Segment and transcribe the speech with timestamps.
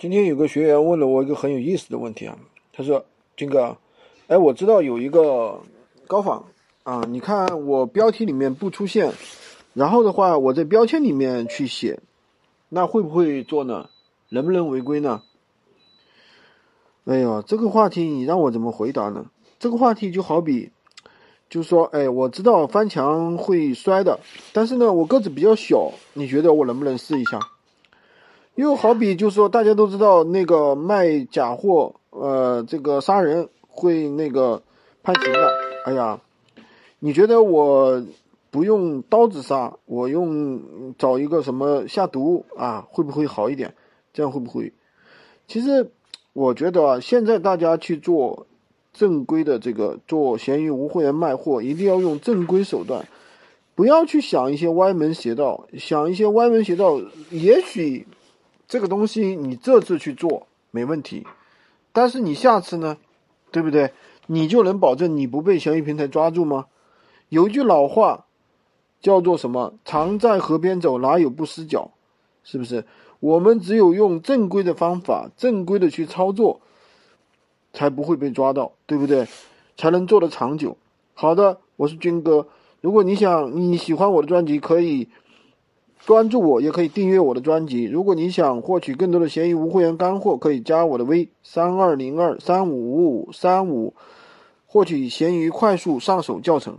[0.00, 2.34] 今天有个学员问了我一个很有意思的问题啊，
[2.72, 3.04] 他说
[3.36, 3.76] ：“金哥，
[4.28, 5.60] 哎，我知道有一个
[6.06, 6.46] 高仿
[6.84, 9.12] 啊，你看我标题里面不出现，
[9.74, 12.00] 然后的话我在标签里面去写，
[12.70, 13.90] 那会不会做呢？
[14.30, 15.20] 能不能违规呢？”
[17.04, 19.26] 哎呀，这个话题你让我怎么回答呢？
[19.58, 20.70] 这个话题就好比，
[21.50, 24.18] 就说，哎，我知道翻墙会摔的，
[24.54, 27.38] 但是呢，我个子比较小，你觉得我能不能试一下？
[28.60, 34.62] 又好比就是说，大家都知道那个卖假货，呃，这个杀人会那个
[35.02, 35.50] 判刑的。
[35.86, 36.20] 哎呀，
[36.98, 38.04] 你觉得我
[38.50, 43.74] 不用刀子杀，我用找一个什么下毒啊，会不会好一点？
[44.12, 44.72] 这样会不会？
[45.48, 45.90] 其实
[46.34, 48.46] 我觉得啊，现在大家去做
[48.92, 53.06] 正规的这个做闲鱼无货源卖货，一定要用正规手段，
[53.74, 58.06] 不要去想一些歪门邪道，想一些歪门邪道，也许。
[58.70, 61.26] 这个东西你这次去做没问题，
[61.92, 62.98] 但是你下次呢，
[63.50, 63.92] 对不对？
[64.28, 66.66] 你就能保证你不被闲鱼平台抓住吗？
[67.30, 68.26] 有一句老话
[69.00, 69.74] 叫做什么？
[69.84, 71.90] 常在河边走，哪有不湿脚？
[72.44, 72.84] 是不是？
[73.18, 76.60] 我们只有用正规的方法，正规的去操作，
[77.72, 79.26] 才不会被抓到，对不对？
[79.76, 80.76] 才能做得长久。
[81.14, 82.46] 好的，我是军哥。
[82.80, 85.08] 如果你想你喜欢我的专辑，可以。
[86.06, 87.84] 关注我，也可以订阅我的专辑。
[87.84, 93.94] 如果你想获取更多的闲鱼无会员干货，可以加我的微三二零二三五五五三五，
[94.66, 96.78] 获取闲鱼快速上手教程。